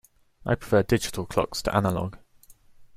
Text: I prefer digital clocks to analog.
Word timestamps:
I 0.47 0.55
prefer 0.55 0.81
digital 0.81 1.27
clocks 1.27 1.61
to 1.61 1.75
analog. 1.75 2.17